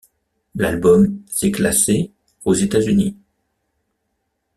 [0.55, 2.11] L'album s'est classé
[2.43, 3.15] aux États-Unis.